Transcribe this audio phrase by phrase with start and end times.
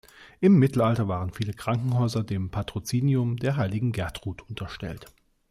[0.39, 5.05] Im Mittelalter waren viele Krankenhäuser dem Patrozinium der heiligen Gertrud unterstellt.